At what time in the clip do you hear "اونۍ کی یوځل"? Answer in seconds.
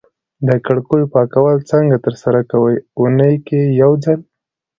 2.99-4.19